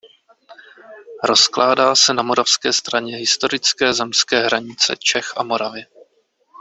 Rozkládá 1.23 1.95
se 1.95 2.13
na 2.13 2.23
moravské 2.23 2.73
straně 2.73 3.17
historické 3.17 3.93
zemské 3.93 4.39
hranice 4.45 4.95
Čech 4.99 5.33
a 5.37 5.43
Moravy. 5.43 5.85